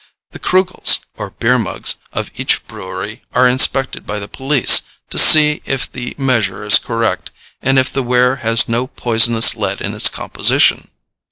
The 0.31 0.39
krügls, 0.39 1.01
or 1.15 1.29
beer 1.29 1.59
mugs, 1.59 1.97
of 2.11 2.31
each 2.33 2.65
brewery 2.65 3.21
are 3.35 3.47
inspected 3.47 4.03
by 4.03 4.17
the 4.17 4.27
police, 4.27 4.81
to 5.11 5.19
see 5.19 5.61
if 5.63 5.91
the 5.91 6.15
measure 6.17 6.63
is 6.63 6.79
correct, 6.79 7.29
and 7.61 7.77
if 7.77 7.93
the 7.93 8.01
ware 8.01 8.37
has 8.37 8.67
no 8.67 8.87
poisonous 8.87 9.55
lead 9.55 9.79
in 9.79 9.93
its 9.93 10.09
composition. 10.09 10.87